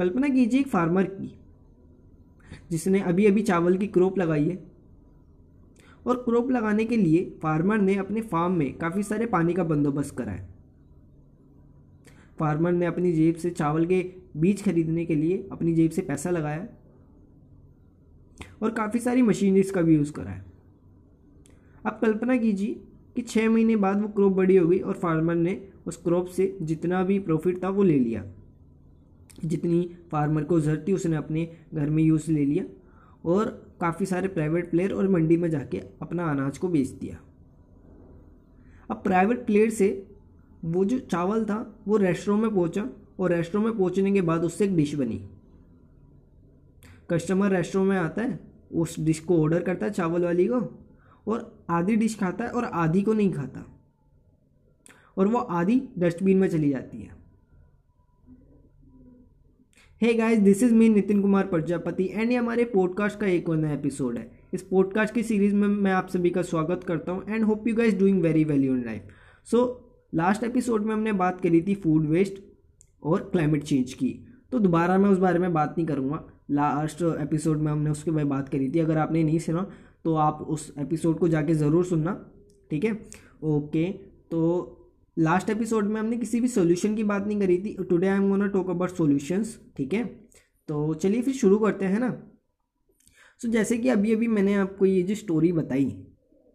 कल्पना 0.00 0.28
कीजिए 0.28 0.60
एक 0.60 0.68
फार्मर 0.68 1.04
की, 1.04 1.34
जिसने 2.70 3.00
अभी 3.00 3.26
अभी 3.26 3.42
चावल 3.42 3.76
की 3.76 3.86
क्रॉप 3.86 4.18
लगाई 4.18 4.48
है। 4.48 4.58
और 6.06 6.16
क्रॉप 6.16 6.50
लगाने 6.50 6.84
के 6.84 6.96
लिए 6.96 7.24
फार्मर 7.42 7.78
ने 7.78 7.94
अपने 7.96 8.20
फार्म 8.20 8.52
में 8.52 8.72
काफ़ी 8.78 9.02
सारे 9.02 9.26
पानी 9.26 9.54
का 9.54 9.64
बंदोबस्त 9.64 10.16
करा 10.16 10.32
है। 10.32 10.48
फार्मर 12.38 12.72
ने 12.72 12.86
अपनी 12.86 13.12
जेब 13.12 13.34
से 13.34 13.50
चावल 13.50 13.86
के 13.86 14.00
बीज 14.36 14.64
खरीदने 14.64 15.04
के 15.06 15.14
लिए 15.14 15.48
अपनी 15.52 15.74
जेब 15.74 15.90
से 15.90 16.02
पैसा 16.02 16.30
लगाया 16.30 16.66
और 18.62 18.70
काफ़ी 18.70 19.00
सारी 19.00 19.22
मशीनरीज 19.22 19.70
का 19.70 19.82
भी 19.82 19.94
यूज़ 19.94 20.12
करा 20.12 20.30
है। 20.30 20.44
अब 21.86 21.98
कल्पना 22.02 22.36
कीजिए 22.36 22.80
कि 23.16 23.22
छः 23.22 23.50
महीने 23.50 23.76
बाद 23.76 24.02
वो 24.02 24.08
क्रॉप 24.08 24.32
बड़ी 24.32 24.56
हो 24.56 24.68
गई 24.68 24.78
और 24.78 24.94
फार्मर 24.94 25.34
ने 25.34 25.60
उस 25.86 25.96
क्रॉप 25.96 26.26
से 26.26 26.56
जितना 26.62 27.04
भी 27.04 27.18
प्रॉफिट 27.18 27.64
था 27.64 27.68
वो 27.68 27.82
ले 27.82 27.98
लिया। 27.98 28.24
जितनी 29.44 29.90
फार्मर 30.10 30.44
को 30.44 30.60
ज़रूरत 30.60 30.84
थी, 30.88 30.92
उसने 30.92 31.16
अपने 31.16 31.48
घर 31.74 31.90
में 31.90 32.02
यूज़ 32.02 32.30
ले 32.32 32.44
लिया 32.44 32.64
और 33.24 33.48
काफ़ी 33.80 34.06
सारे 34.06 34.28
प्राइवेट 34.28 34.70
प्लेयर 34.70 34.92
और 34.92 35.08
मंडी 35.08 35.36
में 35.36 35.48
जाके 35.50 35.78
अपना 36.02 36.30
अनाज 36.30 36.58
को 36.58 36.68
बेच 36.68 36.88
दिया। 36.90 37.18
अब 38.90 38.96
प्राइवेट 38.96 39.44
प्लेयर 39.46 39.70
से 39.70 39.88
वो 40.64 40.84
जो 40.84 40.98
चावल 41.00 41.44
था, 41.44 41.82
वो 41.88 41.96
रेस्टोरेंट 41.96 42.42
में 42.42 42.54
पहुँचा 42.54 42.88
और 43.20 43.32
रेस्टोरेंट 43.32 43.68
में 43.68 43.78
पहुँचने 43.78 44.12
के 44.12 44.20
बाद 44.22 44.44
उससे 44.44 44.64
एक 44.64 44.76
डिश 44.76 44.94
बनी। 44.94 45.20
कस्टमर 47.10 47.50
रेस्टोरेंट 47.50 47.88
में 47.90 47.96
आता 47.98 48.22
है, 48.22 48.38
उस 48.72 48.98
डिश 49.00 49.20
को 49.20 49.42
ऑर्डर 49.42 49.62
करता 49.62 49.86
है 49.86 49.92
चावल 49.92 50.24
वाली 50.24 50.46
को 50.46 50.60
और 51.26 51.64
आधी 51.70 51.96
डिश 51.96 52.18
खाता 52.18 52.44
है 52.44 52.50
और 52.50 52.64
आधी 52.64 53.02
को 53.02 53.12
नहीं 53.12 53.32
खाता 53.32 53.64
और 55.16 55.28
वो 55.28 55.38
आधी 55.38 55.82
डस्टबिन 55.98 56.38
में 56.38 56.48
चली 56.48 56.70
जाती 56.70 56.98
है। 56.98 57.19
Hey 60.00 60.12
guys 60.14 60.38
this 60.38 60.62
is 60.62 60.72
me 60.74 60.88
Nitin 60.88 61.20
Kumar 61.22 61.46
Prajapati 61.46 62.04
and 62.12 62.30
ये 62.32 62.36
हमारे 62.36 62.64
पॉडकास्ट 62.64 63.18
का 63.20 63.26
एक 63.26 63.48
और 63.48 63.56
नया 63.56 63.72
एपिसोड 63.72 64.16
है। 64.18 64.30
इस 64.54 64.62
पॉडकास्ट 64.62 65.14
की 65.14 65.22
सीरीज़ 65.22 65.54
में 65.54 65.66
मैं 65.68 65.92
आप 65.92 66.08
सभी 66.08 66.30
का 66.30 66.42
स्वागत 66.42 66.84
करता 66.84 67.12
हूँ 67.12 67.24
and 67.28 67.44
hope 67.44 67.68
you 67.68 67.74
guys 67.74 67.98
doing 67.98 68.22
very 68.22 68.44
well 68.44 68.64
in 68.64 68.82
life 68.84 69.08
so 69.46 69.60
last 70.14 70.44
episode 70.44 70.86
में 70.86 70.94
हमने 70.94 71.12
बात 71.12 71.40
करी 71.40 71.60
थी 71.62 71.74
फ़ूड 71.74 72.06
वेस्ट 72.06 72.42
और 73.02 73.28
क्लाइमेट 73.32 73.64
चेंज 73.64 73.92
की। 73.92 74.08
तो 74.52 74.58
दोबारा 74.58 74.98
मैं 74.98 75.10
उस 75.10 75.18
बारे 75.18 75.38
में 75.38 75.52
बात 75.52 75.74
नहीं 75.78 75.86
करूँगा। 75.86 76.24
लास्ट 76.50 77.02
एपिसोड 77.02 77.58
में 77.58 77.70
हमने 77.72 77.90
उसके 77.90 78.10
बारे 78.10 78.24
में 78.24 78.30
बात 78.30 78.48
करी 78.48 78.70
थी, 78.70 78.78
अगर 78.78 78.98
आपने 78.98 79.22
नहीं 79.24 79.38
सुना 79.38 79.70
तो 80.04 80.14
आप 80.16 80.46
उस 80.48 80.72
एपिसोड 80.78 81.18
को 81.18 81.28
जाके 81.28 81.54
ज़रूर 81.54 81.84
सुनना, 81.84 82.20
ठीक 82.70 82.84
है? 82.84 82.98
ओके 83.42 83.90
तो 84.30 84.79
लास्ट 85.18 85.50
एपिसोड 85.50 85.84
में 85.84 86.00
हमने 86.00 86.16
किसी 86.16 86.40
भी 86.40 86.48
सोल्यूशन 86.48 86.94
की 86.96 87.04
बात 87.04 87.26
नहीं 87.26 87.40
करी 87.40 87.58
थी 87.58 87.76
today 87.84 88.08
I 88.08 88.16
am 88.16 88.28
gonna 88.28 88.46
talk 88.46 88.70
about 88.70 88.90
solutions 88.90 89.58
ठीक 89.76 89.94
है? 89.94 90.04
तो 90.68 90.94
चलिए 90.94 91.22
फिर 91.22 91.34
शुरू 91.34 91.58
करते 91.58 91.84
हैं 91.84 92.00
ना। 92.00 92.10
सो 92.10 93.48
so, 93.48 93.54
जैसे 93.54 93.78
कि 93.78 93.88
अभी 93.88 94.12
अभी 94.12 94.28
मैंने 94.28 94.54
आपको 94.54 94.86
ये 94.86 95.02
जो 95.02 95.14
स्टोरी 95.14 95.52
बताई 95.52 96.06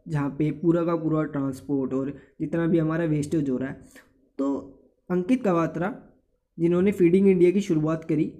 जहाँ 0.07 0.29
पे 0.29 0.51
पूरा 0.51 0.83
का 0.85 0.95
पूरा 0.95 1.23
ट्रांसपोर्ट 1.23 1.93
और 1.93 2.09
जितना 2.41 2.67
भी 2.67 2.79
हमारा 2.79 3.05
वेस्टेज 3.05 3.49
हो 3.49 3.57
रहा 3.57 3.69
है 3.69 3.87
तो 4.37 4.47
अंकित 5.09 5.43
कवात्रा 5.43 5.95
जिन्होंने 6.59 6.91
फीडिंग 6.91 7.27
इंडिया 7.27 7.51
की 7.51 7.61
शुरुआत 7.61 8.03
करी 8.03 8.31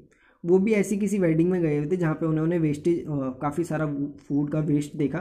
वो 0.46 0.60
भी 0.60 0.74
ऐसी 0.74 0.98
किसी 0.98 1.20
वेडिंग 1.20 1.50
में 1.52 1.62
गए 1.62 1.78
हुए 1.78 1.92
थे 1.92 1.98
जहाँ 1.98 2.14
पे 2.14 2.26
उन्होंने 2.26 2.58
वेस्टेज 2.60 3.04
काफ़ी 3.42 3.64
सारा 3.64 3.86
फ़ूड 4.28 4.50
का 4.50 4.60
वेस्ट 4.60 4.96
देखा 4.96 5.20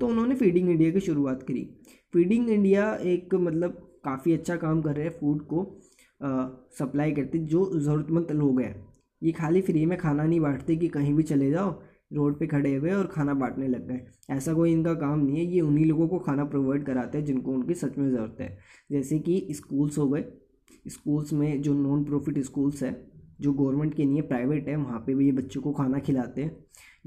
तो 0.00 0.06
उन्होंने 0.06 0.34
फीडिंग 0.34 0.70
इंडिया 0.70 0.90
की 0.90 1.00
शुरुआत 1.00 1.42
करी। 1.42 1.68
फीडिंग 2.12 2.50
इंडिया 2.50 2.94
एक 2.94 3.34
मतलब 3.34 3.91
काफ़ी 4.04 4.32
अच्छा 4.32 4.56
काम 4.56 4.80
कर 4.82 4.96
रहे 4.96 5.04
हैं 5.04 5.12
फ़ूड 5.12 5.42
को 5.46 5.64
सप्लाई 6.78 7.12
करते, 7.12 7.38
जो 7.38 7.70
ज़रूरतमंद 7.74 8.30
लोग 8.32 8.60
हैं। 8.60 8.74
ये 9.22 9.32
खाली 9.32 9.60
फ्री 9.62 9.84
में 9.86 9.96
खाना 9.98 10.24
नहीं 10.24 10.40
बांटते 10.40 10.76
कि 10.76 10.88
कहीं 10.88 11.14
भी 11.14 11.22
चले 11.24 11.50
जाओ 11.50 11.70
रोड 12.12 12.38
पे 12.38 12.46
खड़े 12.46 12.74
हुए 12.74 12.90
और 12.92 13.06
खाना 13.06 13.34
बांटने 13.34 13.68
लग 13.68 13.86
गए। 13.88 14.00
ऐसा 14.30 14.52
कोई 14.54 14.72
इनका 14.72 14.92
काम 14.94 15.18
नहीं 15.18 15.36
है, 15.36 15.44
ये 15.44 15.60
उन्हीं 15.60 15.84
लोगों 15.86 16.08
को 16.08 16.18
खाना 16.18 16.44
प्रोवाइड 16.44 16.84
कराते 16.86 17.18
हैं 17.18 17.24
जिनको 17.24 17.52
उनकी 17.52 17.74
सच 17.74 17.98
में 17.98 18.08
ज़रूरत 18.10 18.36
है। 18.40 18.58
जैसे 18.90 19.18
कि 19.18 19.46
स्कूल्स 19.52 19.98
हो 19.98 20.08
गए 20.08 20.24
स्कूल्स 20.86 21.32
में 21.32 21.62
जो 21.62 21.74
नॉन 21.74 22.04
प्रॉफिट 22.04 22.38
स्कूल्स 22.40 22.82
है, 22.82 22.92
जो 23.40 23.52
गवर्नमेंट 23.52 23.94
के 23.94 24.04
है 24.04 24.22
प्राइवेट 24.22 24.68
है, 24.68 24.76
वहाँ 24.76 24.98
पे 25.06 25.14
भी 25.14 25.26
ये 25.26 25.32
बच्चों 25.32 25.60
को 25.62 25.72
खाना 25.72 25.98
खिलाते 26.00 26.42
हैं। 26.42 26.56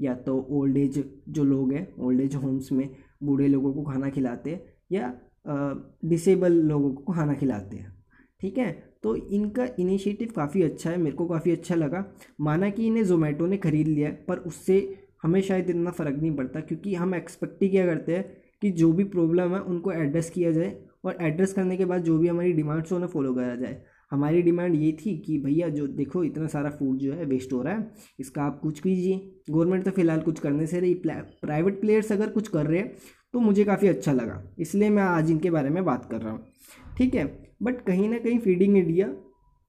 या 0.00 0.14
तो 0.16 0.38
ओल्ड 0.52 0.76
एज 0.76 1.02
जो 1.28 1.44
लोग 1.44 1.72
हैं 1.72 1.86
ओल्ड 1.98 2.20
एज 2.20 2.34
होम्स 2.34 2.72
में 2.72 2.88
बूढ़े 3.22 3.48
लोगों 3.48 3.72
को 3.72 3.82
खाना 3.84 4.10
खिलाते 4.10 4.50
हैं, 4.50 4.62
या 4.92 5.12
डिसेबल 5.46 6.52
लोगों 6.64 6.92
को 6.92 7.12
खाना 7.12 7.34
खिलाते 7.34 7.76
हैं। 7.76 7.92
ठीक 8.40 8.58
है? 8.58 8.70
तो 9.02 9.14
इनका 9.16 9.66
इनिशिएटिव 9.78 10.32
काफ़ी 10.36 10.62
अच्छा 10.62 10.90
है, 10.90 10.96
मेरे 10.98 11.16
को 11.16 11.26
काफ़ी 11.26 11.50
अच्छा 11.52 11.74
लगा। 11.74 12.04
माना 12.40 12.70
कि 12.70 12.86
इन्हें 12.86 13.04
जोमेटो 13.04 13.46
ने 13.46 13.56
ख़रीद 13.58 13.88
लिया 13.88 14.10
पर 14.28 14.38
उससे 14.46 14.78
हमें 15.22 15.40
शायद 15.42 15.70
इतना 15.70 15.90
फ़र्क 15.90 16.16
नहीं 16.16 16.34
पड़ता, 16.36 16.60
क्योंकि 16.60 16.94
हम 16.94 17.14
एक्सपेक्ट 17.14 17.62
ही 17.62 17.68
क्या 17.68 17.86
करते 17.86 18.16
हैं 18.16 18.24
कि 18.62 18.70
जो 18.72 18.92
भी 18.92 19.04
प्रॉब्लम 19.06 19.54
है, 19.54 19.60
उनको 19.60 19.92
एड्रेस 19.92 20.30
किया 20.30 20.50
जाए 20.52 20.76
और 21.04 21.18
एड्रेस 21.22 21.52
करने 21.52 21.76
के 21.76 21.84
बाद 21.84 22.02
जो 22.02 22.18
भी 22.18 22.28
हमारी 22.28 22.52
डिमांड्स 22.52 22.92
उन्हें 22.92 23.08
फॉलो 23.08 23.34
करा 23.34 23.54
जाए। 23.56 23.82
हमारी 24.12 24.42
डिमांड 24.42 24.74
ये 24.74 24.90
थी 24.96 25.16
कि 25.18 25.38
भैया 25.38 25.68
जो 25.68 25.86
देखो, 25.88 26.22
इतना 26.24 26.46
सारा 26.46 26.70
फ़ूड 26.70 26.98
जो 26.98 27.12
है 27.12 27.24
वेस्ट 27.24 27.52
हो 27.52 27.62
रहा 27.62 27.74
है, 27.74 27.90
इसका 28.20 28.42
आप 28.42 28.58
कुछ 28.60 28.80
कीजिए। 28.80 29.16
गवर्नमेंट 29.50 29.84
तो 29.84 29.90
फ़िलहाल 29.90 30.20
कुछ 30.20 30.38
करने 30.40 30.66
से 30.66 30.80
रही 30.80 30.94
प्राइवेट 30.96 31.80
प्लेयर्स 31.80 32.12
अगर 32.12 32.28
कुछ 32.30 32.48
कर 32.48 32.66
रहे 32.66 32.80
हैं 32.80 32.94
तो 33.36 33.40
मुझे 33.40 33.64
काफ़ी 33.64 33.88
अच्छा 33.88 34.12
लगा। 34.12 34.42
इसलिए 34.58 34.88
मैं 34.90 35.02
आज 35.02 35.30
इनके 35.30 35.50
बारे 35.50 35.70
में 35.70 35.84
बात 35.84 36.04
कर 36.10 36.20
रहा 36.20 36.32
हूँ। 36.32 36.94
ठीक 36.98 37.14
है? 37.14 37.24
बट 37.62 37.80
कहीं 37.86 38.08
ना 38.08 38.18
कहीं 38.18 38.38
फीडिंग 38.38 38.76
इंडिया 38.76 39.06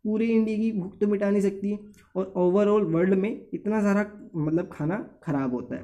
पूरे 0.05 0.25
इंडिया 0.25 0.57
की 0.57 0.71
भूख 0.71 0.97
तो 0.99 1.07
मिटा 1.07 1.29
नहीं 1.29 1.41
सकती 1.41 1.73
और 2.15 2.31
ओवरऑल 2.37 2.83
वर्ल्ड 2.93 3.13
में 3.13 3.29
इतना 3.53 3.81
सारा 3.81 4.05
मतलब 4.35 4.69
खाना 4.73 4.97
ख़राब 5.23 5.53
होता 5.53 5.75
है। 5.75 5.83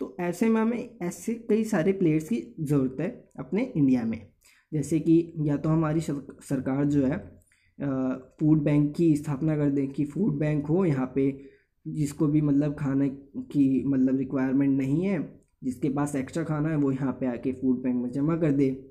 तो 0.00 0.14
ऐसे 0.20 0.48
में 0.48 0.60
हमें 0.60 0.98
ऐसे 1.02 1.34
कई 1.50 1.64
सारे 1.64 1.92
प्लेयर्स 1.92 2.28
की 2.28 2.42
ज़रूरत 2.60 2.96
है 3.00 3.10
अपने 3.38 3.72
इंडिया 3.76 4.04
में। 4.04 4.20
जैसे 4.72 5.00
कि 5.00 5.20
या 5.40 5.56
तो 5.56 5.68
हमारी 5.68 6.00
सरकार 6.00 6.84
जो 6.86 7.06
है 7.06 7.18
फ़ूड 8.40 8.62
बैंक 8.64 8.94
की 8.96 9.14
स्थापना 9.16 9.56
कर 9.56 9.70
दें 9.70 9.86
कि 9.88 10.04
फ़ूड 10.04 10.38
बैंक 10.38 10.66
हो 10.66 10.84
यहाँ 10.84 11.12
पे, 11.14 11.30
जिसको 11.86 12.26
भी 12.26 12.40
मतलब 12.42 12.76
खाने 12.78 13.08
की 13.08 13.84
मतलब 13.86 14.18
रिक्वायरमेंट 14.18 14.78
नहीं 14.78 15.04
है। 15.04 15.18
जिसके 15.64 15.88
पास 15.88 16.16
एक्स्ट्रा 16.16 16.44
खाना 16.44 16.68
है, 16.68 16.76
वो 16.76 16.92
यहाँ 16.92 17.12
पे 17.12 17.26
आके 17.26 17.52
फ़ूड 17.52 17.82
बैंक 17.82 18.02
में 18.02 18.10
जमा 18.10 18.36
कर 18.36 18.52
दे। 18.52 18.84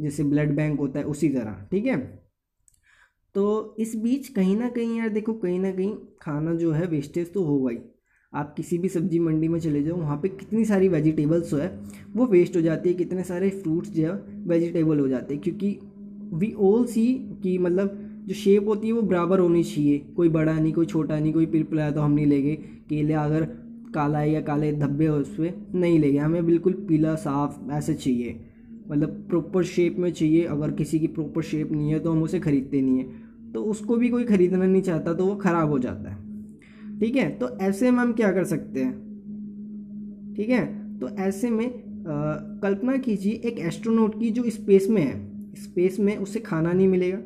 जैसे 0.00 0.24
ब्लड 0.24 0.56
बैंक 0.56 0.80
होता 0.80 0.98
है, 0.98 1.04
उसी 1.04 1.28
तरह, 1.28 1.68
ठीक 1.70 1.86
है? 1.86 2.28
तो 3.34 3.76
इस 3.78 3.96
बीच 3.96 4.28
कहीं 4.28 4.56
ना 4.56 4.68
कहीं 4.68 4.98
यार 4.98 5.08
देखो, 5.08 5.32
कहीं 5.32 5.60
ना 5.60 5.72
कहीं 5.72 5.96
खाना 6.22 6.54
जो 6.54 6.72
है 6.72 6.86
वेस्टेज 6.86 7.32
तो 7.32 7.44
होगा 7.44 7.70
ही। 7.70 7.78
आप 8.34 8.54
किसी 8.56 8.78
भी 8.78 8.88
सब्ज़ी 8.88 9.18
मंडी 9.18 9.48
में 9.48 9.60
चले 9.60 9.82
जाओ, 9.82 9.96
वहाँ 9.96 10.16
पे 10.16 10.28
कितनी 10.28 10.64
सारी 10.64 10.88
वेजिटेबल्स 10.88 11.50
जो 11.50 11.56
है, 11.56 11.80
वो 12.12 12.26
वेस्ट 12.26 12.56
हो 12.56 12.60
जाती 12.60 12.88
है। 12.88 12.94
कितने 12.94 13.24
सारे 13.24 13.50
फ्रूट्स 13.50 13.90
जो 13.90 14.06
है 14.06 14.42
वेजिटेबल 14.44 14.98
हो 14.98 15.08
जाते 15.08 15.34
हैं। 15.34 15.42
क्योंकि 15.42 15.78
वी 16.34 16.52
ऑल 16.52 16.84
सी 16.84 17.14
कि 17.42 17.58
मतलब 17.58 18.04
जो 18.26 18.34
शेप 18.34 18.68
होती 18.68 18.86
है, 18.86 18.92
वो 18.92 19.02
बराबर 19.02 19.38
होनी 19.38 19.64
चाहिए। 19.64 19.98
कोई 19.98 20.28
बड़ा 20.28 20.60
नहीं, 20.60 20.72
कोई 20.72 20.86
छोटा 20.86 21.18
नहीं, 21.18 21.32
कोई 21.32 21.46
पिरपला 21.46 21.90
तो 21.90 22.00
हम 22.00 22.12
नहीं 22.12 22.26
लेंगे। 22.26 22.56
केले 22.88 23.14
अगर 23.14 23.67
काला 23.94 24.18
है 24.18 24.30
या 24.30 24.40
काले 24.40 24.72
धब्बे 24.72 25.08
उस 25.08 25.34
पर 25.34 25.66
नहीं 25.74 25.98
लेंगे। 25.98 26.18
हमें 26.18 26.46
बिल्कुल 26.46 26.72
पीला 26.88 27.14
साफ़ 27.14 27.70
ऐसे 27.72 27.94
चाहिए। 27.94 28.40
मतलब 28.90 29.26
प्रॉपर 29.28 29.64
शेप 29.64 29.96
में 29.98 30.12
चाहिए। 30.12 30.44
अगर 30.44 30.70
किसी 30.70 30.98
की 30.98 31.06
प्रॉपर 31.06 31.42
शेप 31.42 31.72
नहीं 31.72 31.92
है 31.92 31.98
तो 32.00 32.12
हम 32.12 32.22
उसे 32.22 32.40
खरीदते 32.40 32.80
नहीं 32.80 32.98
है। 32.98 33.52
तो 33.52 33.62
उसको 33.62 33.96
भी 33.96 34.08
कोई 34.08 34.24
ख़रीदना 34.24 34.66
नहीं 34.66 34.82
चाहता 34.82 35.14
तो 35.14 35.26
वो 35.26 35.36
ख़राब 35.36 35.68
हो 35.68 35.78
जाता 35.78 36.10
है। 36.10 36.16
ठीक 37.00 37.16
है? 37.16 37.30
तो 37.30 37.58
ऐसे 37.58 37.90
में 37.90 37.98
हम 37.98 38.12
क्या 38.12 38.32
कर 38.32 38.44
सकते 38.44 38.80
हैं? 38.80 40.34
ठीक 40.36 40.48
है? 40.48 40.98
तो 40.98 41.08
ऐसे 41.08 41.50
में 41.50 41.88
आ, 41.98 42.10
कल्पना 42.62 42.96
कीजिए 42.96 43.32
एक 43.32 43.58
एस्ट्रोनॉट 43.58 44.20
की 44.20 44.30
जो 44.30 44.50
स्पेस 44.50 44.88
में 44.90 45.02
है। 45.02 45.54
स्पेस 45.54 45.98
में 46.00 46.16
उसे 46.16 46.40
खाना 46.40 46.72
नहीं 46.72 46.88
मिलेगा। 46.88 47.18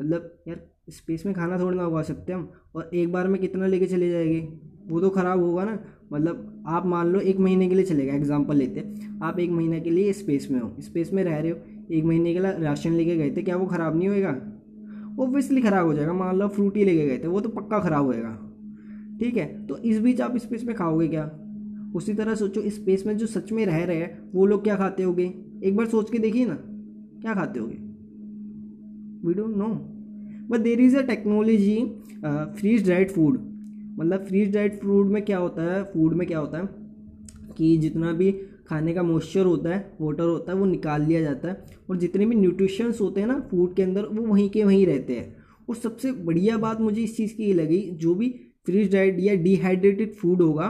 मतलब 0.00 0.38
यार 0.48 0.60
स्पेस 0.90 1.26
में 1.26 1.34
खाना 1.34 1.58
थोड़ा 1.58 1.76
ना 1.76 1.86
उगा 1.86 2.02
सकते 2.02 2.32
हम। 2.32 2.50
और 2.74 2.90
एक 2.94 3.12
बार 3.12 3.28
में 3.28 3.40
कितना 3.40 3.66
लेके 3.66 3.86
चले 3.86 4.10
जाएँगे? 4.10 4.40
वो 4.88 5.00
तो 5.00 5.10
ख़राब 5.10 5.40
होगा 5.40 5.64
ना। 5.64 5.78
मतलब 6.12 6.64
आप 6.68 6.86
मान 6.86 7.08
लो 7.08 7.20
एक 7.22 7.38
महीने 7.40 7.68
के 7.68 7.74
लिए 7.74 7.84
चलेगा 7.84 8.14
एग्ज़ाम्पल 8.14 8.56
लेते 8.56 8.84
आप 9.22 9.38
एक 9.38 9.50
महीने 9.50 9.80
के 9.80 9.90
लिए 9.90 10.12
स्पेस 10.14 10.48
में 10.50 10.60
हो 10.60 10.70
स्पेस 10.80 11.12
में 11.12 11.22
रह 11.24 11.38
रहे 11.38 11.50
हो। 11.50 11.56
एक 11.90 12.04
महीने 12.04 12.34
के 12.34 12.40
लिए 12.40 12.52
राशन 12.60 12.92
लेके 12.92 13.16
गए 13.16 13.30
थे, 13.30 13.42
क्या 13.42 13.56
वो 13.56 13.66
ख़राब 13.66 13.96
नहीं 13.96 14.08
होएगा? 14.08 14.30
ओबियसली 15.18 15.60
ख़राब 15.62 15.86
हो 15.86 15.94
जाएगा। 15.94 16.12
मान 16.12 16.36
लो 16.36 16.48
फ्रूटी 16.48 16.84
लेके 16.84 17.06
गए 17.06 17.18
थे, 17.18 17.26
वो 17.26 17.40
तो 17.40 17.48
पक्का 17.50 17.78
ख़राब 17.80 18.06
होएगा। 18.06 18.30
ठीक 19.20 19.36
है? 19.36 19.46
तो 19.66 19.76
इस 19.78 20.00
बीच 20.00 20.20
आप 20.20 20.36
स्पेस 20.38 20.64
में 20.64 20.74
खाओगे 20.76 21.08
क्या? 21.08 21.24
उसी 21.94 22.14
तरह 22.14 22.34
सोचो 22.34 22.62
स्पेस 22.70 23.06
में 23.06 23.16
जो 23.16 23.26
सच 23.26 23.52
में 23.52 23.64
रह 23.66 23.84
रहे 23.84 23.96
हैं, 23.96 24.30
वो 24.34 24.46
लोग 24.46 24.62
क्या 24.64 24.76
खाते 24.76 25.02
होगे? 25.02 25.32
एक 25.64 25.76
बार 25.76 25.86
सोच 25.86 26.10
के 26.10 26.18
देखिए 26.18 26.46
ना, 26.46 26.54
क्या 27.22 27.34
खाते 27.34 27.60
होगे? 27.60 27.76
We 29.24 29.34
don't 29.34 29.56
know 29.56 29.68
but 30.50 30.60
there 30.60 30.80
is 30.80 30.96
a 30.96 31.02
technology 31.04 31.76
freeze 32.24 32.84
dried 32.84 33.10
food 33.10 33.38
मतलब 33.96 34.24
फ्रीज 34.26 34.50
ड्राइड 34.50 34.78
फ़ूड 34.80 35.10
में 35.10 35.24
क्या 35.24 35.38
होता 35.38 35.62
है 35.64 35.82
फ़ूड 35.84 36.14
में 36.14 36.26
क्या 36.28 36.38
होता 36.38 36.58
है 36.58 37.54
कि 37.56 37.76
जितना 37.76 38.12
भी 38.12 38.30
खाने 38.68 38.92
का 38.94 39.02
मॉइस्चर 39.02 39.44
होता 39.46 39.70
है 39.70 39.96
वाटर 40.00 40.24
होता 40.24 40.52
है, 40.52 40.58
वो 40.58 40.64
निकाल 40.64 41.02
लिया 41.02 41.20
जाता 41.20 41.48
है 41.48 41.64
और 41.90 41.96
जितने 41.96 42.26
भी 42.26 42.34
न्यूट्रिशंस 42.36 43.00
होते 43.00 43.20
हैं 43.20 43.28
ना 43.28 43.38
फ़ूड 43.50 43.74
के 43.76 43.82
अंदर, 43.82 44.04
वो 44.04 44.26
वहीं 44.26 44.48
के 44.50 44.64
वहीं 44.64 44.86
रहते 44.86 45.16
हैं। 45.16 45.44
और 45.68 45.76
सबसे 45.76 46.12
बढ़िया 46.12 46.56
बात 46.58 46.80
मुझे 46.80 47.02
इस 47.02 47.16
चीज़ 47.16 47.34
की 47.34 47.52
लगी, 47.52 47.80
जो 47.82 48.14
भी 48.14 48.28
फ्रीज 48.66 48.90
ड्राइड 48.90 49.20
या 49.20 49.34
डिहाइड्रेटेड 49.34 50.14
फ़ूड 50.14 50.42
होगा 50.42 50.68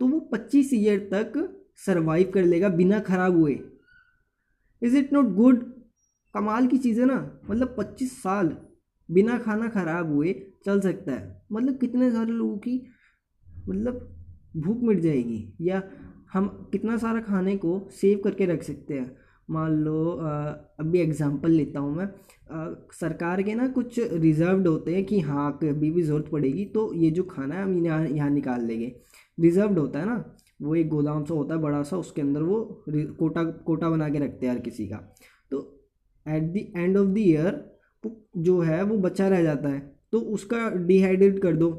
तो 0.00 0.06
वो 0.08 0.18
पच्चीस 0.32 0.70
ईयर 0.74 0.98
तक 1.12 1.32
सर्वाइव 1.86 2.30
कर 2.34 2.44
लेगा 2.44 2.68
बिना 2.70 2.98
खराब 3.00 3.36
हुए। 3.36 3.58
इज़ 4.82 4.96
इट 4.96 5.12
नॉट 5.12 5.34
गुड 5.34 5.64
कमाल 6.34 6.66
की 6.66 6.78
चीज़ 6.78 7.00
है 7.00 7.06
ना 7.06 7.18
मतलब 7.50 7.74
पच्चीस 7.78 8.16
साल 8.22 8.56
बिना 9.10 9.38
खाना 9.38 9.68
खराब 9.70 10.12
हुए 10.12 10.34
चल 10.64 10.80
सकता 10.80 11.12
है। 11.12 11.42
मतलब 11.52 11.78
कितने 11.78 12.10
सारे 12.10 12.32
लोगों 12.32 12.56
की 12.58 12.82
मतलब 13.68 14.08
भूख 14.56 14.82
मिट 14.82 15.00
जाएगी, 15.00 15.46
या 15.60 15.82
हम 16.32 16.46
कितना 16.72 16.96
सारा 16.98 17.20
खाने 17.22 17.56
को 17.56 17.88
सेव 17.92 18.20
करके 18.24 18.46
रख 18.46 18.62
सकते 18.62 18.94
हैं। 18.94 19.16
मान 19.48 19.72
लो 19.74 20.02
अभी 20.80 20.98
एग्ज़ाम्पल 21.00 21.50
लेता 21.50 21.80
हूँ 21.80 21.94
मैं। 21.96 22.08
सरकार 22.92 23.42
के 23.42 23.54
ना 23.54 23.66
कुछ 23.70 23.98
रिज़र्व्ड 23.98 24.66
होते 24.68 24.94
हैं 24.94 25.04
कि 25.04 25.18
हाँ 25.20 25.50
कभी 25.62 25.90
भी 25.90 26.02
ज़रूरत 26.02 26.28
पड़ेगी 26.32 26.64
तो 26.66 26.92
ये 26.94 27.10
जो 27.10 27.22
खाना 27.24 27.54
है 27.54 27.62
हम 27.62 27.84
यहाँ 27.86 28.06
यहाँ 28.06 28.30
निकाल 28.30 28.64
लेंगे। 28.64 28.94
रिज़र्व्ड 29.38 29.78
होता 29.78 29.98
है 29.98 30.06
ना, 30.06 30.24
वो 30.60 30.74
एक 30.74 30.88
गोदाम 30.88 31.24
सा 31.24 31.34
होता 31.34 31.54
है, 31.54 31.60
बड़ा 31.60 31.82
सा, 31.82 31.96
उसके 31.96 32.22
अंदर 32.22 32.42
वो 32.42 32.84
कोटा 33.18 33.44
कोटा 33.44 33.90
बना 33.90 34.08
के 34.08 34.18
रखते 34.18 34.46
हैं 34.46 34.52
हर 34.54 34.60
किसी 34.60 34.86
का। 34.88 34.96
तो 35.50 35.60
at 36.26 36.52
the 36.52 36.64
end 36.76 36.96
of 36.96 37.08
the 37.08 37.18
year 37.18 37.64
जो 38.04 38.60
है 38.60 38.82
वो 38.82 38.98
बचा 38.98 39.28
रह 39.28 39.42
जाता 39.42 39.68
है 39.68 39.80
तो 40.12 40.20
उसका 40.30 40.68
डिहाइड्रेट 40.76 41.38
कर 41.42 41.56
दो 41.56 41.70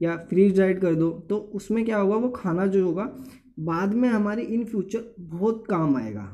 या 0.00 0.16
फ्रीज 0.30 0.54
ड्राइड 0.54 0.80
कर 0.80 0.94
दो 0.94 1.10
तो 1.30 1.36
उसमें 1.54 1.84
क्या 1.84 1.98
होगा, 1.98 2.16
वो 2.16 2.28
खाना 2.28 2.66
जो 2.66 2.84
होगा, 2.86 3.04
बाद 3.60 3.94
में 3.94 4.08
हमारे 4.08 4.42
इन 4.44 4.64
फ्यूचर 4.64 5.14
बहुत 5.20 5.64
काम 5.70 5.96
आएगा। 5.96 6.26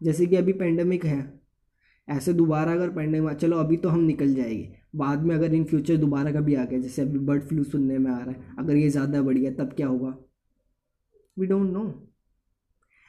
जैसे 0.00 0.26
कि 0.26 0.36
अभी 0.36 0.52
पेंडेमिक 0.52 1.04
है, 1.04 1.40
ऐसे 2.08 2.32
दोबारा 2.32 2.72
अगर 2.72 2.90
पेंडेमिक 2.90 3.36
चलो 3.36 3.56
अभी 3.58 3.76
तो 3.76 3.88
हम 3.88 4.00
निकल 4.00 4.34
जाएँगे, 4.34 4.72
बाद 4.96 5.22
में 5.22 5.34
अगर 5.34 5.54
इन 5.54 5.64
फ्यूचर 5.64 5.96
दोबारा 5.96 6.32
कभी 6.32 6.54
आ 6.54 6.64
गया, 6.64 6.78
जैसे 6.78 7.02
अभी 7.02 7.18
बर्ड 7.18 7.42
फ्लू 7.42 7.64
सुनने 7.64 7.98
में 7.98 8.10
आ 8.10 8.18
रहा 8.18 8.30
है, 8.30 8.54
अगर 8.58 8.76
ये 8.76 8.88
ज़्यादा 8.88 9.22
बढ़ 9.22 9.38
गया 9.38 9.52
तब 9.54 9.72
क्या 9.72 9.86
होगा? 9.86 10.14
वी 11.36 11.46
डोंट 11.46 11.70
नो 11.72 11.92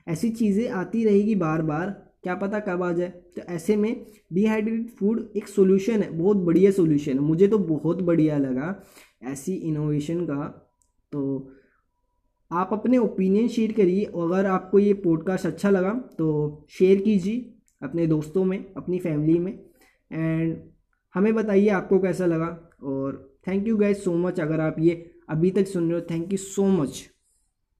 ऐसी 0.07 0.29
चीज़ें 0.31 0.69
आती 0.71 1.03
रहेगी 1.05 1.35
बार 1.35 1.61
बार 1.61 1.89
क्या 2.23 2.35
पता 2.35 2.59
कब 2.59 2.83
आ 2.83 2.91
जाए। 2.91 3.09
तो 3.35 3.41
ऐसे 3.43 3.75
में 3.75 4.05
डिहाइड्रेटेड 4.33 4.89
फ़ूड 4.89 5.29
एक 5.35 5.47
सोल्यूशन 5.47 6.01
है, 6.01 6.11
बहुत 6.11 6.37
बढ़िया 6.37 6.71
सोल्यूशन 6.71 7.11
है। 7.11 7.19
मुझे 7.19 7.47
तो 7.47 7.57
बहुत 7.57 8.01
बढ़िया 8.01 8.37
लगा 8.37 8.75
ऐसी 9.23 9.53
इनोवेशन 9.53 10.25
का। 10.25 10.45
तो 11.11 11.51
आप 12.51 12.69
अपने 12.73 12.97
ओपिनियन 12.97 13.47
शेयर 13.47 13.71
करिए। 13.71 14.03
अगर 14.05 14.45
आपको 14.45 14.79
ये 14.79 14.93
पॉडकास्ट 14.93 15.45
अच्छा 15.45 15.69
लगा 15.69 15.93
तो 16.17 16.65
शेयर 16.69 17.01
कीजिए 17.01 17.49
अपने 17.81 18.07
दोस्तों 18.07 18.43
में, 18.45 18.73
अपनी 18.73 18.99
फैमिली 18.99 19.39
में। 19.39 19.53
एंड 20.11 20.57
हमें 21.15 21.33
बताइए 21.35 21.69
आपको 21.69 21.99
कैसा 21.99 22.25
लगा। 22.25 22.47
और 22.83 23.37
thank 23.47 23.67
you 23.67 23.77
guys 23.77 23.97
so 23.97 24.13
much 24.17 24.39
अगर 24.39 24.59
आप 24.59 24.75
ये 24.79 24.93
अभी 25.29 25.49
तक 25.51 25.67
सुन 25.67 25.91
रहे 25.91 25.99
हो 25.99 26.05
थैंक 26.09 26.31
यू 26.31 26.37
सो 26.37 26.65
मच 26.67 27.03